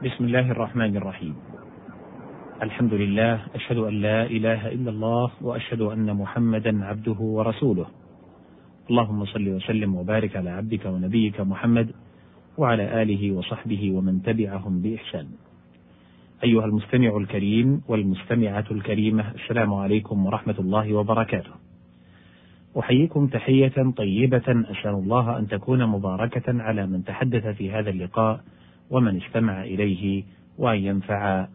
بسم 0.00 0.24
الله 0.24 0.50
الرحمن 0.50 0.96
الرحيم. 0.96 1.36
الحمد 2.62 2.94
لله 2.94 3.40
أشهد 3.54 3.76
أن 3.76 3.94
لا 4.00 4.22
إله 4.24 4.68
إلا 4.72 4.90
الله 4.90 5.30
وأشهد 5.42 5.80
أن 5.80 6.16
محمدا 6.16 6.84
عبده 6.84 7.20
ورسوله. 7.20 7.86
اللهم 8.90 9.24
صل 9.24 9.48
وسلم 9.48 9.94
وبارك 9.94 10.36
على 10.36 10.50
عبدك 10.50 10.86
ونبيك 10.86 11.40
محمد 11.40 11.92
وعلى 12.58 13.02
آله 13.02 13.32
وصحبه 13.32 13.92
ومن 13.92 14.22
تبعهم 14.22 14.82
بإحسان. 14.82 15.26
أيها 16.44 16.64
المستمع 16.64 17.16
الكريم 17.16 17.82
والمستمعة 17.88 18.64
الكريمة 18.70 19.24
السلام 19.30 19.74
عليكم 19.74 20.26
ورحمة 20.26 20.56
الله 20.58 20.94
وبركاته. 20.94 21.52
أحييكم 22.78 23.26
تحية 23.26 23.92
طيبة 23.96 24.48
أسأل 24.48 24.94
الله 25.04 25.38
أن 25.38 25.48
تكون 25.48 25.86
مباركة 25.86 26.62
على 26.62 26.86
من 26.86 27.04
تحدث 27.04 27.46
في 27.46 27.70
هذا 27.72 27.90
اللقاء. 27.90 28.40
ومن 28.90 29.22
استمع 29.22 29.62
إليه 29.62 30.24
وأن 30.58 30.78
ينفع 30.78 31.46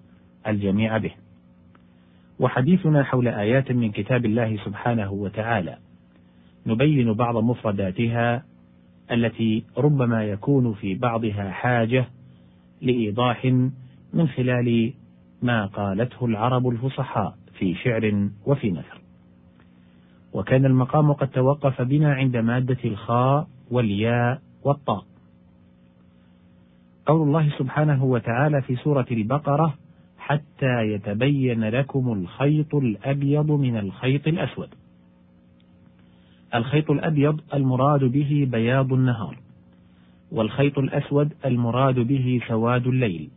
الجميع 0.47 0.97
به. 0.97 1.11
وحديثنا 2.39 3.03
حول 3.03 3.27
آيات 3.27 3.71
من 3.71 3.91
كتاب 3.91 4.25
الله 4.25 4.57
سبحانه 4.65 5.11
وتعالى 5.11 5.77
نبين 6.65 7.13
بعض 7.13 7.37
مفرداتها 7.37 8.43
التي 9.11 9.63
ربما 9.77 10.23
يكون 10.23 10.73
في 10.73 10.95
بعضها 10.95 11.51
حاجة 11.51 12.05
لإيضاح 12.81 13.45
من 14.13 14.27
خلال 14.27 14.93
ما 15.41 15.65
قالته 15.65 16.25
العرب 16.25 16.67
الفصحاء 16.67 17.35
في 17.59 17.75
شعر 17.75 18.29
وفي 18.45 18.71
نثر. 18.71 19.01
وكان 20.33 20.65
المقام 20.65 21.13
قد 21.13 21.27
توقف 21.27 21.81
بنا 21.81 22.13
عند 22.13 22.37
مادة 22.37 22.77
الخاء 22.85 23.47
والياء 23.71 24.41
والطاء. 24.63 25.05
قول 27.05 27.27
الله 27.27 27.49
سبحانه 27.57 28.03
وتعالى 28.03 28.61
في 28.61 28.75
سورة 28.75 29.05
البقرة 29.11 29.77
حتى 30.17 30.81
يتبين 30.81 31.63
لكم 31.63 32.13
الخيط 32.13 32.75
الأبيض 32.75 33.51
من 33.51 33.77
الخيط 33.77 34.27
الأسود. 34.27 34.69
الخيط 36.55 36.91
الأبيض 36.91 37.41
المراد 37.53 38.03
به 38.03 38.47
بياض 38.51 38.93
النهار، 38.93 39.37
والخيط 40.31 40.79
الأسود 40.79 41.33
المراد 41.45 41.99
به 41.99 42.41
سواد 42.47 42.87
الليل، 42.87 43.29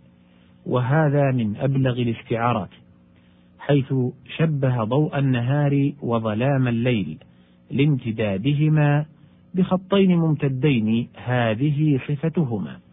وهذا 0.67 1.33
من 1.33 1.57
أبلغ 1.57 1.93
الاستعارات، 1.93 2.71
حيث 3.59 3.95
شبه 4.37 4.85
ضوء 4.85 5.19
النهار 5.19 5.93
وظلام 6.03 6.69
الليل 6.69 7.19
لامتدادهما 7.71 9.07
بخطين 9.55 10.19
ممتدين 10.19 11.09
هذه 11.17 12.01
صفتهما. 12.09 12.88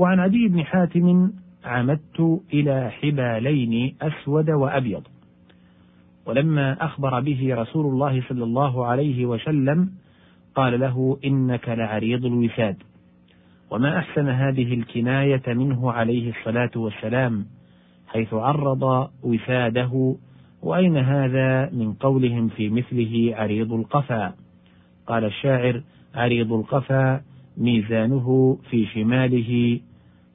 وعن 0.00 0.20
عدي 0.20 0.48
بن 0.48 0.64
حاتم 0.64 1.32
عمدت 1.64 2.40
إلى 2.52 2.90
حبالين 2.90 3.94
أسود 4.02 4.50
وأبيض. 4.50 5.02
ولما 6.26 6.84
أخبر 6.84 7.20
به 7.20 7.54
رسول 7.54 7.86
الله 7.86 8.22
صلى 8.28 8.44
الله 8.44 8.86
عليه 8.86 9.26
وسلم 9.26 9.90
قال 10.54 10.80
له 10.80 11.18
إنك 11.24 11.68
لعريض 11.68 12.24
الوساد. 12.24 12.76
وما 13.70 13.98
أحسن 13.98 14.28
هذه 14.28 14.74
الكناية 14.74 15.42
منه 15.46 15.92
عليه 15.92 16.30
الصلاة 16.30 16.70
والسلام 16.76 17.46
حيث 18.08 18.34
عرض 18.34 19.10
وساده 19.22 20.16
وأين 20.62 20.96
هذا 20.96 21.70
من 21.70 21.92
قولهم 21.92 22.48
في 22.48 22.68
مثله 22.68 23.34
عريض 23.36 23.72
القفا؟ 23.72 24.34
قال 25.06 25.24
الشاعر 25.24 25.82
عريض 26.14 26.52
القفا 26.52 27.22
ميزانه 27.56 28.58
في 28.70 28.86
شماله 28.86 29.80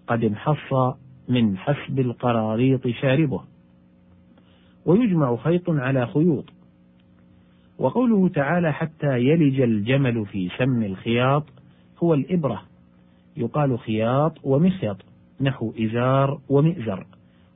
قد 0.08 0.24
انحص 0.24 0.96
من 1.30 1.58
حسب 1.58 2.00
القراريط 2.00 2.88
شاربه. 2.88 3.42
ويجمع 4.86 5.36
خيط 5.36 5.70
على 5.70 6.08
خيوط. 6.08 6.46
وقوله 7.80 8.30
تعالى 8.30 8.74
حتى 8.74 9.20
يلج 9.20 9.62
الجمل 9.62 10.26
في 10.26 10.50
سم 10.58 10.84
الخياط 10.84 11.44
هو 12.04 12.14
الإبرة. 12.14 12.62
يقال 13.38 13.80
خياط 13.80 14.34
ومخيط 14.44 14.98
نحو 15.42 15.74
إزار 15.80 16.40
ومئزر 16.50 17.06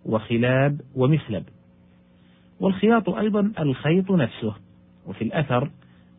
وخلاب 0.06 0.82
ومخلب. 0.96 1.44
والخياط 2.60 3.10
أيضا 3.10 3.52
الخيط 3.60 4.12
نفسه 4.12 4.54
وفي 5.08 5.24
الأثر 5.24 5.70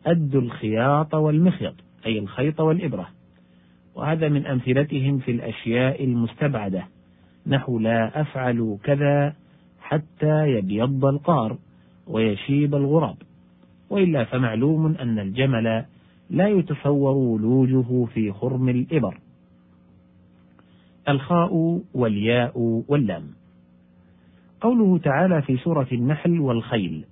أدوا 0.05 0.41
الخياط 0.41 1.13
والمخيط 1.15 1.75
أي 2.05 2.19
الخيط 2.19 2.59
والإبرة. 2.59 3.09
وهذا 3.95 4.29
من 4.29 4.45
أمثلتهم 4.45 5.17
في 5.17 5.31
الأشياء 5.31 6.03
المستبعدة. 6.03 6.83
نحو 7.47 7.79
لا 7.79 8.21
أفعل 8.21 8.77
كذا 8.83 9.35
حتى 9.81 10.47
يبيض 10.47 11.05
القار 11.05 11.57
ويشيب 12.07 12.75
الغراب. 12.75 13.15
وإلا 13.89 14.23
فمعلوم 14.23 14.85
أن 14.85 15.19
الجمل 15.19 15.85
لا 16.29 16.47
يتصور 16.47 17.15
ولوجه 17.15 18.05
في 18.05 18.31
خرم 18.31 18.69
الإبر. 18.69 19.17
الخاء 21.09 21.81
والياء 21.93 22.83
واللام. 22.87 23.23
قوله 24.61 24.97
تعالى 24.97 25.41
في 25.41 25.57
سورة 25.57 25.87
النحل 25.91 26.39
والخيل 26.39 27.05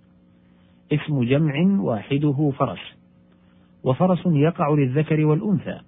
اسم 0.93 1.23
جمع 1.23 1.81
واحدة 1.81 2.51
فرس. 2.51 2.79
وفرس 3.83 4.21
يقع 4.25 4.69
للذكر 4.69 5.25
والأنثى. 5.25 5.79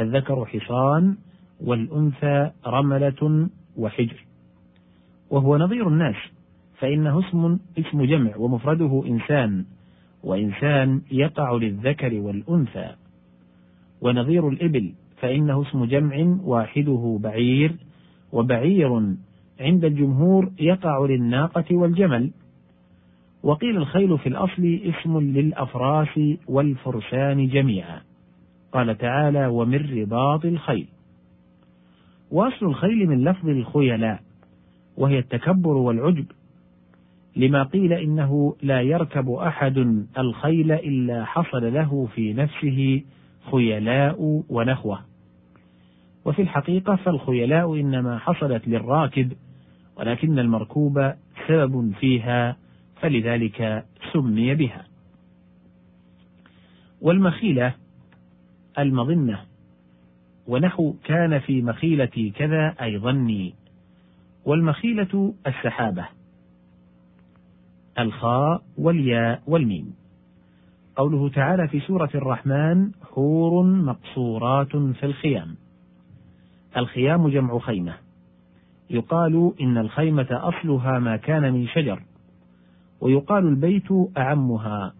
فالذكر 0.00 0.44
حصان 0.44 1.16
والأنثى 1.60 2.50
رملة 2.66 3.48
وحجر. 3.76 4.24
وهو 5.30 5.56
نظير 5.56 5.88
الناس 5.88 6.16
فإنه 6.78 7.20
اسم 7.28 7.58
اسم 7.78 8.04
جمع 8.04 8.36
ومفرده 8.36 9.02
إنسان 9.06 9.64
وإنسان 10.24 11.02
يقع 11.10 11.52
للذكر 11.52 12.14
والأنثى. 12.14 12.94
ونظير 14.00 14.48
الإبل 14.48 14.92
فإنه 15.16 15.62
اسم 15.62 15.84
جمع 15.84 16.36
واحدة 16.44 17.18
بعير 17.22 17.76
وبعير 18.32 18.92
عند 19.60 19.84
الجمهور 19.84 20.52
يقع 20.60 21.06
للناقة 21.06 21.76
والجمل. 21.76 22.30
وقيل 23.42 23.76
الخيل 23.76 24.18
في 24.18 24.28
الأصل 24.28 24.80
اسم 24.84 25.18
للأفراس 25.18 26.20
والفرسان 26.48 27.48
جميعا. 27.48 28.09
قال 28.72 28.98
تعالى 28.98 29.46
ومن 29.46 30.00
رباط 30.00 30.44
الخيل. 30.44 30.88
واصل 32.30 32.66
الخيل 32.66 33.06
من 33.06 33.24
لفظ 33.24 33.48
الخيلاء 33.48 34.20
وهي 34.96 35.18
التكبر 35.18 35.72
والعجب 35.76 36.26
لما 37.36 37.62
قيل 37.62 37.92
إنه 37.92 38.56
لا 38.62 38.80
يركب 38.80 39.30
أحد 39.30 40.04
الخيل 40.18 40.72
إلا 40.72 41.24
حصل 41.24 41.74
له 41.74 42.08
في 42.14 42.32
نفسه 42.32 43.02
خيلاء 43.52 44.44
ونخوة. 44.48 45.00
وفي 46.24 46.42
الحقيقة 46.42 46.96
فالخيلاء 46.96 47.80
إنما 47.80 48.18
حصلت 48.18 48.68
للراكب 48.68 49.32
ولكن 49.96 50.38
المركوب 50.38 51.12
سبب 51.48 51.92
فيها 52.00 52.56
فلذلك 53.00 53.84
سمي 54.12 54.54
بها. 54.54 54.84
والمخيلة 57.00 57.74
المظنة. 58.82 59.40
ونحو 60.46 60.94
كان 61.04 61.38
في 61.38 61.62
مخيلتي 61.62 62.30
كذا 62.30 62.74
أي 62.82 62.98
ظني. 62.98 63.54
والمخيلة 64.44 65.34
السحابة. 65.46 66.06
الخاء 67.98 68.62
والياء 68.78 69.42
والميم. 69.46 69.94
قوله 70.96 71.28
تعالى 71.28 71.68
في 71.68 71.80
سورة 71.80 72.10
الرحمن 72.14 72.90
حور 73.02 73.62
مقصورات 73.62 74.76
في 74.76 75.06
الخيام. 75.06 75.54
الخيام 76.76 77.28
جمع 77.28 77.58
خيمة. 77.58 77.94
يقال 78.90 79.52
إن 79.60 79.78
الخيمة 79.78 80.26
أصلها 80.30 80.98
ما 80.98 81.16
كان 81.16 81.52
من 81.52 81.66
شجر. 81.66 82.02
ويقال 83.00 83.46
البيت 83.46 83.88
أعمها. 84.18 84.94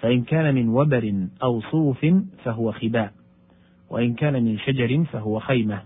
فإن 0.00 0.22
كان 0.22 0.54
من 0.54 0.68
وبر 0.68 1.26
أو 1.42 1.60
صوف 1.60 2.06
فهو 2.44 2.72
خباء. 2.72 3.12
وإن 3.90 4.14
كان 4.14 4.44
من 4.44 4.58
شجر 4.58 5.04
فهو 5.04 5.40
خيمة 5.40 5.82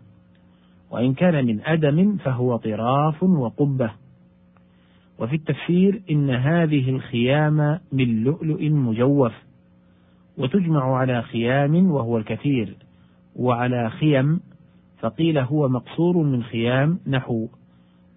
وإن 0.90 1.14
كان 1.14 1.46
من 1.46 1.60
أدم 1.64 2.16
فهو 2.16 2.56
طراف 2.56 3.22
وقبة. 3.22 3.90
وفي 5.18 5.36
التفسير 5.36 6.02
إن 6.10 6.30
هذه 6.30 6.90
الخيام 6.90 7.80
من 7.92 8.24
لؤلؤ 8.24 8.62
مجوف 8.62 9.32
وتجمع 10.38 10.96
على 10.96 11.22
خيام 11.22 11.90
وهو 11.90 12.18
الكثير 12.18 12.76
وعلى 13.36 13.90
خيم 13.90 14.40
فقيل 14.98 15.38
هو 15.38 15.68
مقصور 15.68 16.16
من 16.16 16.42
خيام 16.42 16.98
نحو 17.06 17.48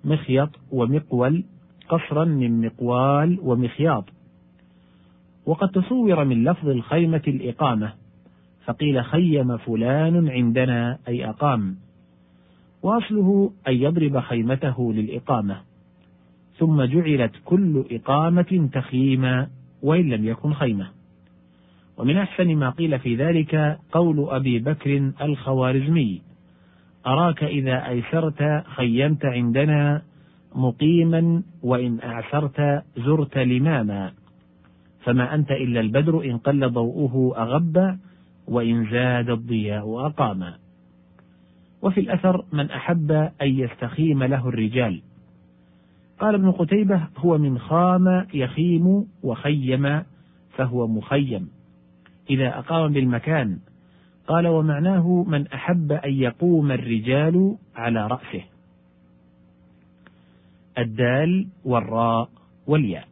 مخيط 0.06 0.50
ومقول 0.72 1.44
قصرا 1.90 2.26
من 2.26 2.66
مقوال 2.66 3.40
ومخياط. 3.42 4.06
وقد 5.46 5.70
تصور 5.70 6.24
من 6.24 6.44
لفظ 6.44 6.70
الخيمة 6.70 7.22
الإقامة 7.28 7.94
فقيل 8.68 9.04
خيم 9.04 9.58
فلان 9.58 10.30
عندنا 10.30 10.98
أي 11.08 11.30
أقام. 11.30 11.76
وأصله 12.84 13.52
أن 13.68 13.74
يضرب 13.74 14.20
خيمته 14.20 14.94
للإقامة. 14.94 15.62
ثم 16.58 16.84
جعلت 16.84 17.32
كل 17.46 17.86
إقامة 17.92 18.70
تخييما 18.74 19.48
وإن 19.84 20.10
لم 20.10 20.26
يكن 20.26 20.54
خيمة. 20.54 20.88
ومن 21.98 22.18
أحسن 22.18 22.56
ما 22.56 22.70
قيل 22.70 23.00
في 23.00 23.16
ذلك 23.16 23.80
قول 23.92 24.30
أبي 24.30 24.60
بكر 24.60 25.12
الخوارزمي 25.22 26.22
أراك 27.08 27.44
إذا 27.44 27.88
أيسرت 27.88 28.64
خيمت 28.66 29.26
عندنا 29.26 30.02
مقيما 30.56 31.44
وإن 31.64 32.00
أعسرت 32.04 32.84
زرت 32.98 33.38
لماما. 33.38 34.12
فما 35.04 35.36
أنت 35.36 35.52
إلا 35.52 35.80
البدر 35.80 36.24
إن 36.26 36.38
قل 36.38 36.72
ضوءه 36.72 37.34
أغب 37.38 37.98
وإن 38.48 38.92
زاد 38.92 39.30
الضياء 39.30 40.06
أقاما 40.08 40.58
وفي 41.82 42.00
الأثر 42.00 42.46
من 42.52 42.72
أحب 42.72 43.12
أن 43.12 43.48
يستخيم 43.48 44.24
له 44.24 44.50
الرجال. 44.50 45.02
قال 46.20 46.36
ابن 46.36 46.52
قتيبة 46.52 47.08
هو 47.18 47.38
من 47.38 47.60
خام 47.60 48.28
يخيم 48.34 49.08
وخيم 49.24 50.04
فهو 50.52 50.88
مخيم. 50.88 51.50
إذا 52.30 52.60
أقام 52.60 52.94
بالمكان 52.94 53.60
قال 54.28 54.48
ومعناه 54.48 55.26
من 55.28 55.48
أحب 55.48 55.92
أن 55.92 56.14
يقوم 56.14 56.72
الرجال 56.72 57.56
على 57.76 58.08
رأسه. 58.08 58.44
الدال 60.78 61.48
والراء 61.66 62.30
والياء. 62.68 63.08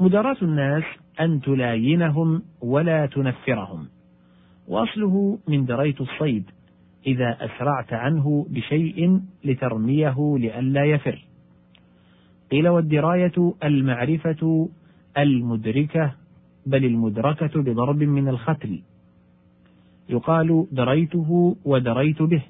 مداراة 0.00 0.36
الناس 0.42 0.84
أن 1.20 1.40
تلاينهم 1.40 2.42
ولا 2.60 3.06
تنفرهم. 3.06 3.88
وأصله 4.68 5.38
من 5.48 5.64
دريت 5.64 6.00
الصيد 6.00 6.50
إذا 7.06 7.36
أسرعت 7.40 7.92
عنه 7.92 8.46
بشيء 8.50 9.20
لترميه 9.44 10.38
لئلا 10.38 10.84
يفر. 10.84 11.24
قيل 12.50 12.68
والدراية 12.68 13.54
المعرفة 13.64 14.68
المدركة 15.18 16.14
بل 16.66 16.84
المدركة 16.84 17.62
بضرب 17.62 18.02
من 18.02 18.28
الختل. 18.28 18.82
يقال 20.08 20.66
دريته 20.72 21.56
ودريت 21.64 22.22
به 22.22 22.42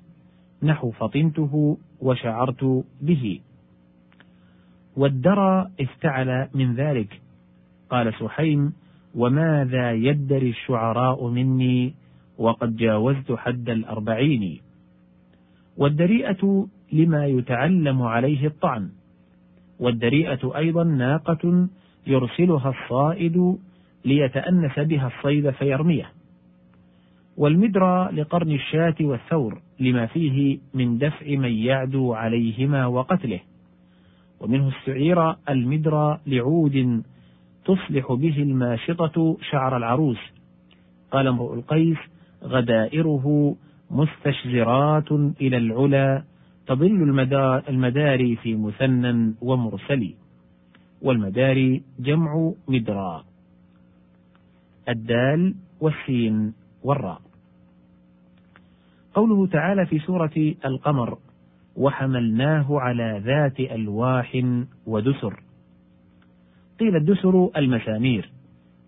نحو 0.62 0.90
فطنته 0.90 1.78
وشعرت 2.00 2.84
به. 3.00 3.40
والدرى 4.96 5.70
افتعل 5.80 6.48
من 6.54 6.74
ذلك 6.74 7.20
قال 7.90 8.14
سحيم 8.14 8.72
وماذا 9.14 9.92
يدري 9.92 10.50
الشعراء 10.50 11.28
مني؟ 11.28 11.94
وقد 12.38 12.76
جاوزت 12.76 13.32
حد 13.32 13.70
الأربعين. 13.70 14.60
والدريئة 15.76 16.66
لما 16.92 17.26
يتعلم 17.26 18.02
عليه 18.02 18.46
الطعن. 18.46 18.90
والدريئة 19.80 20.56
أيضا 20.56 20.84
ناقة 20.84 21.68
يرسلها 22.06 22.70
الصائد 22.70 23.58
ليتأنس 24.04 24.78
بها 24.78 25.06
الصيد 25.06 25.50
فيرميه. 25.50 26.10
والمدرى 27.36 28.08
لقرن 28.12 28.52
الشاة 28.52 28.94
والثور 29.00 29.60
لما 29.80 30.06
فيه 30.06 30.58
من 30.74 30.98
دفع 30.98 31.26
من 31.26 31.52
يعدو 31.52 32.14
عليهما 32.14 32.86
وقتله. 32.86 33.40
ومنه 34.40 34.68
استعير 34.68 35.34
المدرى 35.48 36.20
لعود 36.26 37.02
تصلح 37.66 38.12
به 38.12 38.42
الماشطة 38.42 39.36
شعر 39.50 39.76
العروس. 39.76 40.18
قال 41.10 41.26
امرؤ 41.26 41.54
القيس 41.54 41.98
غدائره 42.44 43.56
مستشزرات 43.90 45.12
إلى 45.40 45.56
العلا 45.56 46.24
تضل 46.66 47.02
المداري 47.68 48.36
في 48.36 48.56
مثنى 48.56 49.34
ومرسل. 49.42 50.14
والمداري 51.02 51.82
جمع 51.98 52.52
مدرى 52.68 53.24
الدال 54.88 55.54
والسين 55.80 56.54
والراء. 56.82 57.20
قوله 59.14 59.46
تعالى 59.46 59.86
في 59.86 59.98
سورة 59.98 60.54
القمر 60.64 61.18
وحملناه 61.76 62.66
على 62.80 63.22
ذات 63.24 63.60
ألواح 63.60 64.42
ودسر. 64.86 65.45
قيل 66.81 66.96
الدسر 66.96 67.50
المسامير 67.56 68.31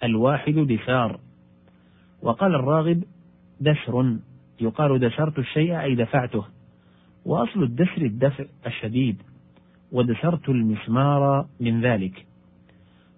الواحد 0.04 0.54
دسار 0.54 1.20
وقال 2.22 2.54
الراغب 2.54 3.04
دسر 3.60 4.16
يقال 4.60 4.98
دسرت 4.98 5.38
الشيء 5.38 5.80
أي 5.80 5.94
دفعته. 5.94 6.44
وأصل 7.24 7.62
الدسر 7.62 8.02
الدفع 8.02 8.44
الشديد 8.66 9.22
ودسرت 9.92 10.48
المسمار 10.48 11.46
من 11.60 11.80
ذلك. 11.80 12.26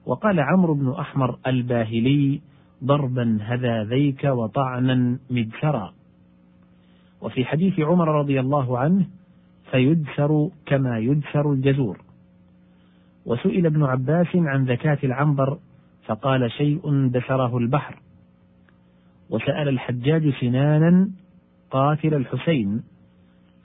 وقال 0.07 0.41
عمرو 0.41 0.75
بن 0.75 0.91
أحمر 0.91 1.39
الباهلي 1.47 2.41
ضربا 2.85 3.39
هذاذيك 3.43 4.25
وطعنا 4.25 5.19
مدسرا. 5.31 5.93
وفي 7.21 7.45
حديث 7.45 7.81
عمر 7.81 8.09
رضي 8.09 8.41
الله 8.41 8.79
عنه 8.79 9.07
فيدسر 9.71 10.51
كما 10.67 10.99
يدسر 10.99 11.53
الجزور. 11.53 12.10
وسئل 13.27 13.67
ابن 13.67 13.83
عباس 13.83 14.27
عن 14.35 14.65
زكاة 14.65 14.99
العنبر 15.05 15.59
فقال 16.07 16.51
شيء 16.53 17.09
دسره 17.09 17.59
البحر. 17.59 17.97
وسأل 19.31 19.69
الحجاج 19.69 20.35
سنانا 20.41 21.11
قاتل 21.71 22.15
الحسين. 22.15 22.83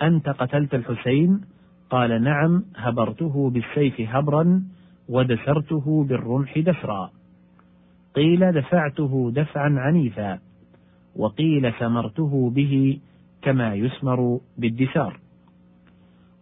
أنت 0.02 0.30
قتلت 0.30 0.76
الحسين؟ 0.76 1.42
قال 1.90 2.24
نعم 2.24 2.64
هبرته 2.76 3.50
بالسيف 3.50 4.02
هبرا 4.02 4.64
ودسرته 5.10 6.06
بالرمح 6.10 6.60
دسرا. 6.60 7.10
قيل 8.16 8.52
دفعته 8.52 9.32
دفعا 9.36 9.76
عنيفا 9.78 10.40
وقيل 11.16 11.74
سمرته 11.80 12.52
به 12.56 13.00
كما 13.42 13.76
يسمر 13.76 14.40
بالدسار. 14.58 15.20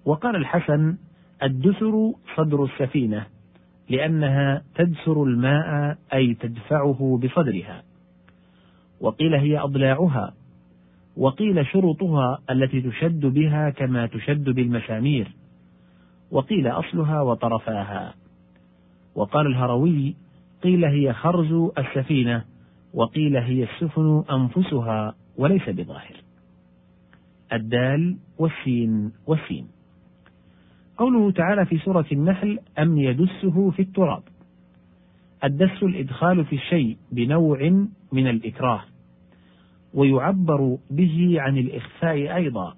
وقال 0.05 0.35
الحسن 0.35 0.97
الدسر 1.43 2.13
صدر 2.35 2.63
السفينة 2.63 3.25
لأنها 3.89 4.63
تدسر 4.75 5.23
الماء 5.23 5.97
أي 6.13 6.33
تدفعه 6.33 7.19
بصدرها. 7.23 7.83
وقيل 9.01 9.33
هي 9.33 9.59
أضلاعها. 9.59 10.33
وقيل 11.17 11.65
شرطها 11.65 12.39
التي 12.49 12.81
تشد 12.81 13.25
بها 13.25 13.69
كما 13.69 14.05
تشد 14.05 14.49
بالمسامير. 14.49 15.31
وقيل 16.31 16.67
أصلها 16.67 17.21
وطرفاها. 17.21 18.13
وقال 19.15 19.47
الهروي 19.47 20.15
قيل 20.63 20.85
هي 20.85 21.13
خرز 21.13 21.71
السفينة 21.77 22.45
وقيل 22.93 23.37
هي 23.37 23.63
السفن 23.63 24.23
أنفسها 24.31 25.15
وليس 25.37 25.69
بظاهر. 25.69 26.15
الدال 27.53 28.17
والسين 28.37 29.11
والسين. 29.27 29.67
قوله 30.97 31.31
تعالى 31.31 31.65
في 31.65 31.77
سورة 31.77 32.05
النحل 32.11 32.59
أم 32.79 32.97
يدسه 32.97 33.71
في 33.71 33.81
التراب؟ 33.81 34.23
الدس 35.43 35.83
الإدخال 35.83 36.45
في 36.45 36.55
الشيء 36.55 36.97
بنوع 37.11 37.85
من 38.11 38.27
الإكراه 38.27 38.81
ويعبر 39.93 40.77
به 40.91 41.35
عن 41.37 41.57
الإخفاء 41.57 42.35
أيضا. 42.35 42.75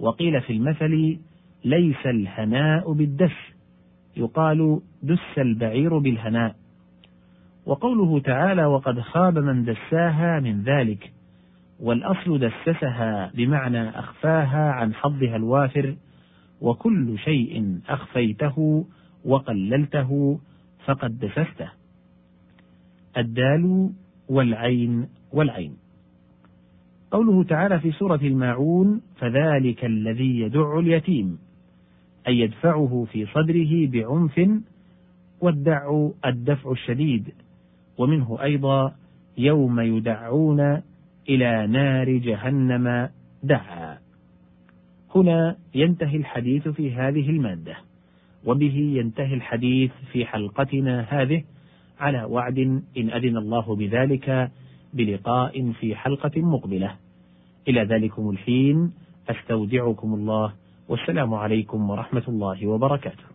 وقيل 0.00 0.40
في 0.40 0.52
المثل 0.52 1.18
ليس 1.64 2.06
الهناء 2.06 2.92
بالدس 2.92 3.36
يقال 4.16 4.80
دس 5.02 5.38
البعير 5.38 5.98
بالهناء. 5.98 6.56
وقوله 7.66 8.20
تعالى 8.20 8.64
وقد 8.64 9.00
خاب 9.00 9.38
من 9.38 9.64
دساها 9.64 10.40
من 10.40 10.62
ذلك 10.62 11.12
والأصل 11.80 12.38
دسسها 12.38 13.30
بمعنى 13.34 13.88
أخفاها 13.88 14.72
عن 14.72 14.94
حظها 14.94 15.36
الوافر 15.36 15.96
وكل 16.60 17.18
شيء 17.18 17.80
أخفيته 17.88 18.84
وقللته 19.24 20.40
فقد 20.84 21.18
دسسته. 21.18 21.70
الدال 23.16 23.90
والعين 24.28 25.08
والعين. 25.32 25.76
قوله 27.10 27.44
تعالى 27.44 27.80
في 27.80 27.92
سورة 27.92 28.20
الماعون 28.22 29.00
فذلك 29.16 29.84
الذي 29.84 30.40
يدع 30.40 30.78
اليتيم 30.78 31.38
أي 32.28 32.38
يدفعه 32.38 33.06
في 33.12 33.26
صدره 33.26 33.86
بعنف 33.86 34.60
والدع 35.40 36.08
الدفع 36.26 36.70
الشديد 36.72 37.28
ومنه 37.98 38.42
أيضا 38.42 38.94
يوم 39.38 39.80
يدعون 39.80 40.82
إلى 41.28 41.66
نار 41.66 42.10
جهنم 42.10 43.08
دعا. 43.42 43.98
هنا 45.14 45.56
ينتهي 45.74 46.16
الحديث 46.16 46.68
في 46.68 46.94
هذه 46.94 47.30
المادة 47.30 47.76
وبه 48.44 48.76
ينتهي 48.76 49.34
الحديث 49.34 49.90
في 50.12 50.26
حلقتنا 50.26 51.06
هذه. 51.08 51.44
على 52.00 52.24
وعد 52.24 52.58
إن 52.98 53.10
أذن 53.10 53.36
الله 53.36 53.76
بذلك 53.76 54.50
بلقاء 54.94 55.72
في 55.72 55.94
حلقة 55.94 56.40
مقبلة. 56.40 56.96
إلى 57.68 57.84
ذلكم 57.84 58.30
الحين 58.30 58.92
أستودعكم 59.28 60.14
الله 60.14 60.52
والسلام 60.88 61.34
عليكم 61.34 61.90
ورحمة 61.90 62.24
الله 62.28 62.66
وبركاته. 62.66 63.30